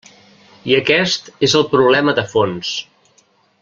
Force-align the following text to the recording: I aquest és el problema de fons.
I 0.71 0.75
aquest 0.77 1.29
és 1.49 1.55
el 1.61 1.67
problema 1.77 2.19
de 2.23 2.27
fons. 2.35 2.77